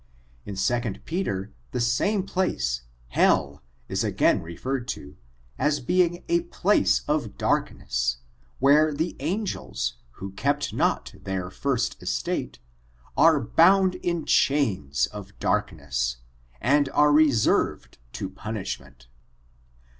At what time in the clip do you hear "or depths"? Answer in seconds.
15.13-15.29